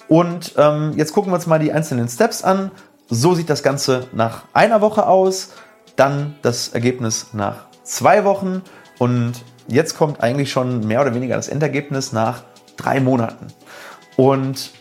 Und 0.09 0.55
ähm, 0.57 0.93
jetzt 0.97 1.13
gucken 1.13 1.31
wir 1.33 1.37
uns 1.37 1.47
mal 1.47 1.59
die 1.59 1.73
einzelnen 1.73 2.09
Steps 2.09 2.43
an. 2.43 2.71
So 3.09 3.35
sieht 3.35 3.51
das 3.51 3.63
Ganze 3.63 4.07
nach 4.13 4.45
einer 4.53 4.81
Woche 4.81 5.07
aus, 5.07 5.51
dann 5.97 6.37
das 6.43 6.69
Ergebnis 6.69 7.29
nach 7.33 7.67
zwei 7.83 8.25
Wochen 8.25 8.63
und 8.99 9.33
jetzt 9.69 9.97
kommt 9.97 10.21
eigentlich 10.21 10.51
schon 10.51 10.87
mehr 10.87 11.01
oder 11.01 11.15
weniger 11.15 11.37
das 11.37 11.49
Endergebnis 11.49 12.13
nach 12.13 12.43
drei 12.77 13.01
Monaten. 13.01 13.47
Und 14.17 14.73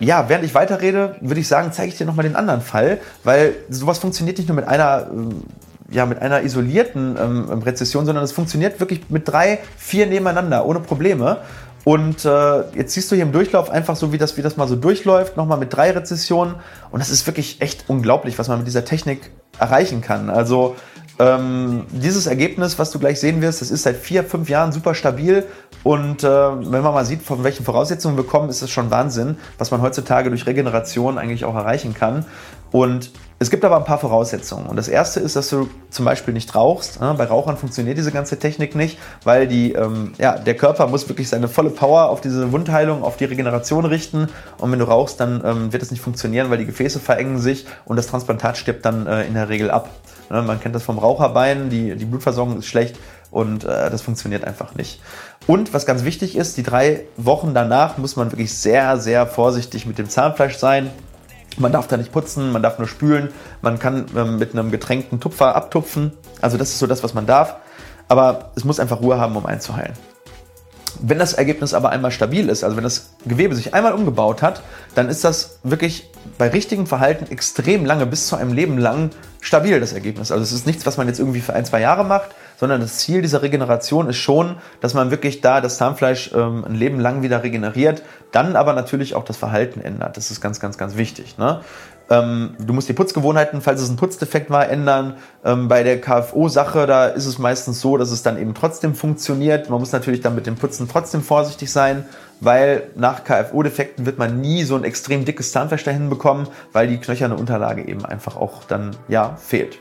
ja, 0.00 0.28
während 0.28 0.44
ich 0.44 0.54
weiterrede, 0.54 1.16
würde 1.20 1.40
ich 1.40 1.48
sagen, 1.48 1.72
zeige 1.72 1.88
ich 1.88 1.98
dir 1.98 2.06
nochmal 2.06 2.24
den 2.24 2.36
anderen 2.36 2.60
Fall, 2.60 3.00
weil 3.22 3.54
sowas 3.68 3.98
funktioniert 3.98 4.38
nicht 4.38 4.48
nur 4.48 4.56
mit 4.56 4.66
einer, 4.66 5.06
ähm, 5.10 5.44
ja, 5.90 6.06
mit 6.06 6.20
einer 6.20 6.42
isolierten 6.42 7.16
ähm, 7.20 7.62
Rezession, 7.62 8.06
sondern 8.06 8.24
es 8.24 8.32
funktioniert 8.32 8.80
wirklich 8.80 9.10
mit 9.10 9.28
drei, 9.28 9.58
vier 9.76 10.06
nebeneinander, 10.06 10.66
ohne 10.66 10.80
Probleme. 10.80 11.38
Und 11.84 12.24
äh, 12.24 12.60
jetzt 12.74 12.94
siehst 12.94 13.10
du 13.12 13.14
hier 13.14 13.24
im 13.24 13.32
Durchlauf 13.32 13.68
einfach 13.68 13.94
so, 13.94 14.10
wie 14.10 14.18
das, 14.18 14.38
wie 14.38 14.42
das 14.42 14.56
mal 14.56 14.66
so 14.66 14.74
durchläuft, 14.76 15.36
nochmal 15.36 15.58
mit 15.58 15.74
drei 15.74 15.90
Rezessionen. 15.90 16.54
Und 16.90 17.00
das 17.00 17.10
ist 17.10 17.26
wirklich 17.26 17.60
echt 17.60 17.84
unglaublich, 17.88 18.38
was 18.38 18.48
man 18.48 18.58
mit 18.58 18.66
dieser 18.66 18.86
Technik 18.86 19.30
erreichen 19.58 20.00
kann. 20.00 20.30
Also 20.30 20.76
ähm, 21.18 21.84
dieses 21.90 22.26
Ergebnis, 22.26 22.78
was 22.78 22.90
du 22.90 22.98
gleich 22.98 23.20
sehen 23.20 23.42
wirst, 23.42 23.60
das 23.60 23.70
ist 23.70 23.82
seit 23.82 23.96
vier, 23.96 24.24
fünf 24.24 24.48
Jahren 24.48 24.72
super 24.72 24.94
stabil. 24.94 25.44
Und 25.84 26.24
äh, 26.24 26.28
wenn 26.28 26.82
man 26.82 26.94
mal 26.94 27.04
sieht, 27.04 27.22
von 27.22 27.44
welchen 27.44 27.64
Voraussetzungen 27.64 28.16
wir 28.16 28.24
kommen, 28.24 28.48
ist 28.48 28.62
es 28.62 28.70
schon 28.70 28.90
Wahnsinn, 28.90 29.36
was 29.58 29.70
man 29.70 29.82
heutzutage 29.82 30.30
durch 30.30 30.46
Regeneration 30.46 31.18
eigentlich 31.18 31.44
auch 31.44 31.54
erreichen 31.54 31.94
kann. 31.94 32.24
Und 32.72 33.12
es 33.38 33.50
gibt 33.50 33.64
aber 33.64 33.76
ein 33.76 33.84
paar 33.84 33.98
Voraussetzungen. 33.98 34.66
Und 34.66 34.76
das 34.76 34.88
erste 34.88 35.20
ist, 35.20 35.36
dass 35.36 35.50
du 35.50 35.68
zum 35.90 36.04
Beispiel 36.04 36.32
nicht 36.32 36.54
rauchst. 36.54 36.98
Bei 37.00 37.24
Rauchern 37.24 37.56
funktioniert 37.56 37.98
diese 37.98 38.10
ganze 38.10 38.38
Technik 38.38 38.74
nicht, 38.74 38.98
weil 39.22 39.46
die, 39.46 39.72
ähm, 39.72 40.12
ja, 40.18 40.38
der 40.38 40.56
Körper 40.56 40.86
muss 40.86 41.08
wirklich 41.08 41.28
seine 41.28 41.46
volle 41.46 41.70
Power 41.70 42.08
auf 42.08 42.20
diese 42.20 42.50
Wundheilung, 42.50 43.04
auf 43.04 43.16
die 43.16 43.26
Regeneration 43.26 43.84
richten. 43.84 44.28
Und 44.58 44.72
wenn 44.72 44.78
du 44.78 44.86
rauchst, 44.86 45.20
dann 45.20 45.42
ähm, 45.44 45.72
wird 45.72 45.82
es 45.82 45.90
nicht 45.90 46.00
funktionieren, 46.00 46.50
weil 46.50 46.58
die 46.58 46.66
Gefäße 46.66 46.98
verengen 46.98 47.38
sich 47.38 47.66
und 47.84 47.96
das 47.96 48.06
Transplantat 48.06 48.56
stirbt 48.56 48.84
dann 48.84 49.06
äh, 49.06 49.24
in 49.24 49.34
der 49.34 49.48
Regel 49.50 49.70
ab. 49.70 49.90
Ne, 50.30 50.42
man 50.42 50.58
kennt 50.58 50.74
das 50.74 50.82
vom 50.82 50.98
Raucherbein, 50.98 51.68
die, 51.68 51.94
die 51.94 52.06
Blutversorgung 52.06 52.58
ist 52.58 52.66
schlecht 52.66 52.96
und 53.34 53.64
äh, 53.64 53.90
das 53.90 54.00
funktioniert 54.00 54.44
einfach 54.44 54.76
nicht. 54.76 55.00
Und 55.48 55.74
was 55.74 55.86
ganz 55.86 56.04
wichtig 56.04 56.36
ist, 56.36 56.56
die 56.56 56.62
drei 56.62 57.04
Wochen 57.16 57.52
danach 57.52 57.98
muss 57.98 58.14
man 58.14 58.30
wirklich 58.30 58.56
sehr, 58.56 58.98
sehr 58.98 59.26
vorsichtig 59.26 59.86
mit 59.86 59.98
dem 59.98 60.08
Zahnfleisch 60.08 60.56
sein. 60.56 60.90
Man 61.58 61.72
darf 61.72 61.88
da 61.88 61.96
nicht 61.96 62.12
putzen, 62.12 62.52
man 62.52 62.62
darf 62.62 62.78
nur 62.78 62.86
spülen, 62.86 63.30
man 63.60 63.80
kann 63.80 64.06
ähm, 64.16 64.38
mit 64.38 64.52
einem 64.52 64.70
getränkten 64.70 65.18
Tupfer 65.18 65.56
abtupfen. 65.56 66.12
Also 66.40 66.56
das 66.56 66.70
ist 66.70 66.78
so 66.78 66.86
das, 66.86 67.02
was 67.02 67.12
man 67.12 67.26
darf. 67.26 67.56
Aber 68.06 68.52
es 68.54 68.64
muss 68.64 68.78
einfach 68.78 69.00
Ruhe 69.00 69.18
haben, 69.18 69.36
um 69.36 69.46
einzuheilen. 69.46 69.94
Wenn 71.00 71.18
das 71.18 71.32
Ergebnis 71.32 71.74
aber 71.74 71.90
einmal 71.90 72.10
stabil 72.10 72.48
ist, 72.48 72.64
also 72.64 72.76
wenn 72.76 72.84
das 72.84 73.10
Gewebe 73.26 73.54
sich 73.54 73.74
einmal 73.74 73.92
umgebaut 73.92 74.42
hat, 74.42 74.62
dann 74.94 75.08
ist 75.08 75.24
das 75.24 75.58
wirklich 75.62 76.10
bei 76.38 76.48
richtigem 76.48 76.86
Verhalten 76.86 77.30
extrem 77.30 77.84
lange, 77.84 78.06
bis 78.06 78.26
zu 78.26 78.36
einem 78.36 78.52
Leben 78.52 78.78
lang 78.78 79.10
stabil, 79.40 79.78
das 79.80 79.92
Ergebnis. 79.92 80.30
Also 80.32 80.42
es 80.42 80.52
ist 80.52 80.66
nichts, 80.66 80.86
was 80.86 80.96
man 80.96 81.06
jetzt 81.06 81.18
irgendwie 81.18 81.40
für 81.40 81.52
ein, 81.52 81.64
zwei 81.64 81.80
Jahre 81.80 82.04
macht, 82.04 82.30
sondern 82.56 82.80
das 82.80 82.98
Ziel 82.98 83.22
dieser 83.22 83.42
Regeneration 83.42 84.08
ist 84.08 84.16
schon, 84.16 84.56
dass 84.80 84.94
man 84.94 85.10
wirklich 85.10 85.40
da 85.40 85.60
das 85.60 85.76
Zahnfleisch 85.76 86.30
ähm, 86.34 86.64
ein 86.64 86.74
Leben 86.74 87.00
lang 87.00 87.22
wieder 87.22 87.42
regeneriert, 87.42 88.02
dann 88.32 88.56
aber 88.56 88.72
natürlich 88.72 89.14
auch 89.14 89.24
das 89.24 89.36
Verhalten 89.36 89.80
ändert. 89.80 90.16
Das 90.16 90.30
ist 90.30 90.40
ganz, 90.40 90.60
ganz, 90.60 90.78
ganz 90.78 90.96
wichtig. 90.96 91.36
Ne? 91.38 91.60
Ähm, 92.10 92.54
du 92.58 92.72
musst 92.74 92.88
die 92.88 92.92
Putzgewohnheiten, 92.92 93.62
falls 93.62 93.80
es 93.80 93.88
ein 93.88 93.96
Putzdefekt 93.96 94.50
war, 94.50 94.68
ändern. 94.68 95.14
Ähm, 95.44 95.68
bei 95.68 95.82
der 95.82 96.00
KFO-Sache, 96.00 96.86
da 96.86 97.06
ist 97.06 97.26
es 97.26 97.38
meistens 97.38 97.80
so, 97.80 97.96
dass 97.96 98.10
es 98.10 98.22
dann 98.22 98.38
eben 98.38 98.54
trotzdem 98.54 98.94
funktioniert. 98.94 99.70
Man 99.70 99.80
muss 99.80 99.92
natürlich 99.92 100.20
dann 100.20 100.34
mit 100.34 100.46
dem 100.46 100.56
Putzen 100.56 100.88
trotzdem 100.88 101.22
vorsichtig 101.22 101.72
sein, 101.72 102.04
weil 102.40 102.90
nach 102.94 103.24
KFO-Defekten 103.24 104.04
wird 104.04 104.18
man 104.18 104.40
nie 104.40 104.64
so 104.64 104.76
ein 104.76 104.84
extrem 104.84 105.24
dickes 105.24 105.52
Zahnfleisch 105.52 105.84
dahin 105.84 106.10
bekommen, 106.10 106.48
weil 106.72 106.88
die 106.88 106.98
knöcherne 106.98 107.36
Unterlage 107.36 107.86
eben 107.86 108.04
einfach 108.04 108.36
auch 108.36 108.64
dann 108.64 108.94
ja 109.08 109.36
fehlt. 109.36 109.78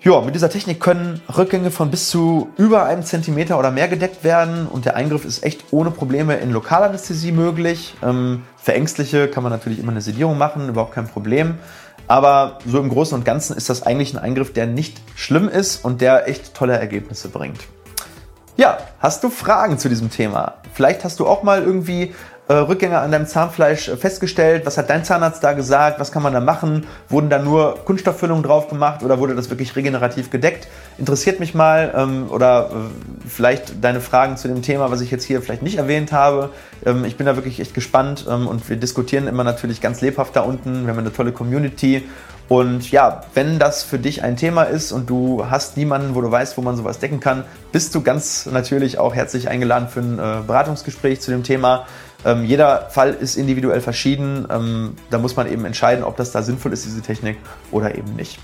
Ja, 0.00 0.20
mit 0.20 0.32
dieser 0.36 0.48
Technik 0.48 0.78
können 0.78 1.20
Rückgänge 1.36 1.72
von 1.72 1.90
bis 1.90 2.08
zu 2.08 2.50
über 2.56 2.84
einem 2.84 3.02
Zentimeter 3.02 3.58
oder 3.58 3.72
mehr 3.72 3.88
gedeckt 3.88 4.22
werden 4.22 4.68
und 4.68 4.84
der 4.84 4.94
Eingriff 4.94 5.24
ist 5.24 5.42
echt 5.42 5.64
ohne 5.72 5.90
Probleme 5.90 6.36
in 6.36 6.52
Lokalanästhesie 6.52 7.32
möglich. 7.32 7.96
Ähm, 8.00 8.44
für 8.56 8.74
Ängstliche 8.74 9.26
kann 9.26 9.42
man 9.42 9.50
natürlich 9.50 9.80
immer 9.80 9.90
eine 9.90 10.00
Sedierung 10.00 10.38
machen, 10.38 10.68
überhaupt 10.68 10.94
kein 10.94 11.08
Problem. 11.08 11.58
Aber 12.06 12.60
so 12.64 12.78
im 12.78 12.90
Großen 12.90 13.18
und 13.18 13.24
Ganzen 13.24 13.56
ist 13.56 13.70
das 13.70 13.82
eigentlich 13.82 14.14
ein 14.14 14.18
Eingriff, 14.18 14.52
der 14.52 14.66
nicht 14.66 15.02
schlimm 15.16 15.48
ist 15.48 15.84
und 15.84 16.00
der 16.00 16.28
echt 16.28 16.54
tolle 16.54 16.78
Ergebnisse 16.78 17.28
bringt. 17.28 17.58
Ja, 18.56 18.78
hast 19.00 19.24
du 19.24 19.30
Fragen 19.30 19.78
zu 19.78 19.88
diesem 19.88 20.10
Thema? 20.10 20.54
Vielleicht 20.74 21.02
hast 21.02 21.18
du 21.18 21.26
auch 21.26 21.42
mal 21.42 21.62
irgendwie 21.62 22.14
äh, 22.48 22.54
Rückgänge 22.54 22.98
an 22.98 23.12
deinem 23.12 23.26
Zahnfleisch 23.26 23.88
äh, 23.88 23.96
festgestellt? 23.96 24.64
Was 24.66 24.78
hat 24.78 24.90
dein 24.90 25.04
Zahnarzt 25.04 25.44
da 25.44 25.52
gesagt? 25.52 26.00
Was 26.00 26.12
kann 26.12 26.22
man 26.22 26.32
da 26.32 26.40
machen? 26.40 26.86
Wurden 27.08 27.30
da 27.30 27.38
nur 27.38 27.84
Kunststofffüllungen 27.84 28.42
drauf 28.42 28.68
gemacht 28.68 29.02
oder 29.02 29.18
wurde 29.18 29.34
das 29.34 29.50
wirklich 29.50 29.76
regenerativ 29.76 30.30
gedeckt? 30.30 30.66
Interessiert 30.96 31.40
mich 31.40 31.54
mal 31.54 31.92
ähm, 31.94 32.30
oder 32.30 32.70
äh, 32.70 33.28
vielleicht 33.28 33.84
deine 33.84 34.00
Fragen 34.00 34.36
zu 34.36 34.48
dem 34.48 34.62
Thema, 34.62 34.90
was 34.90 35.00
ich 35.00 35.10
jetzt 35.10 35.24
hier 35.24 35.42
vielleicht 35.42 35.62
nicht 35.62 35.76
erwähnt 35.76 36.10
habe. 36.10 36.50
Ähm, 36.84 37.04
ich 37.04 37.16
bin 37.16 37.26
da 37.26 37.36
wirklich 37.36 37.60
echt 37.60 37.74
gespannt 37.74 38.26
ähm, 38.28 38.46
und 38.46 38.68
wir 38.68 38.76
diskutieren 38.76 39.28
immer 39.28 39.44
natürlich 39.44 39.80
ganz 39.80 40.00
lebhaft 40.00 40.34
da 40.34 40.40
unten. 40.40 40.86
Wir 40.86 40.92
haben 40.92 40.98
eine 40.98 41.12
tolle 41.12 41.32
Community 41.32 42.04
und 42.48 42.90
ja, 42.90 43.20
wenn 43.34 43.58
das 43.58 43.82
für 43.82 43.98
dich 43.98 44.22
ein 44.22 44.36
Thema 44.36 44.62
ist 44.62 44.90
und 44.90 45.10
du 45.10 45.44
hast 45.50 45.76
niemanden, 45.76 46.14
wo 46.14 46.22
du 46.22 46.30
weißt, 46.30 46.56
wo 46.56 46.62
man 46.62 46.76
sowas 46.76 46.98
decken 46.98 47.20
kann, 47.20 47.44
bist 47.72 47.94
du 47.94 48.00
ganz 48.00 48.46
natürlich 48.46 48.98
auch 48.98 49.14
herzlich 49.14 49.50
eingeladen 49.50 49.88
für 49.88 50.00
ein 50.00 50.18
äh, 50.18 50.42
Beratungsgespräch 50.46 51.20
zu 51.20 51.30
dem 51.30 51.42
Thema. 51.42 51.86
Ähm, 52.24 52.44
jeder 52.44 52.88
Fall 52.90 53.14
ist 53.14 53.36
individuell 53.36 53.80
verschieden. 53.80 54.46
Ähm, 54.50 54.96
da 55.10 55.18
muss 55.18 55.36
man 55.36 55.50
eben 55.50 55.64
entscheiden, 55.64 56.04
ob 56.04 56.16
das 56.16 56.32
da 56.32 56.42
sinnvoll 56.42 56.72
ist, 56.72 56.84
diese 56.84 57.00
Technik 57.00 57.38
oder 57.70 57.96
eben 57.96 58.14
nicht. 58.16 58.38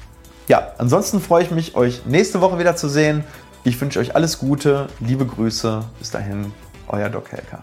Ja, 0.47 0.73
ansonsten 0.79 1.21
freue 1.21 1.43
ich 1.43 1.51
mich, 1.51 1.75
euch 1.75 2.05
nächste 2.07 2.41
Woche 2.41 2.59
wieder 2.59 2.77
zu 2.77 2.89
sehen. 2.89 3.25
Ich 3.65 3.81
wünsche 3.81 3.99
euch 3.99 4.15
alles 4.15 4.39
Gute, 4.39 4.89
liebe 5.01 5.25
Grüße. 5.25 5.83
Bis 5.99 6.11
dahin, 6.11 6.53
euer 6.89 7.09
Doc 7.09 7.33
Helker. 7.33 7.63